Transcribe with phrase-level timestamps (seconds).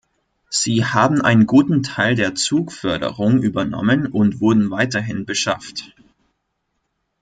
[0.49, 5.93] Sie haben einen guten Teil der Zugförderung übernommen und wurden weiterhin beschafft.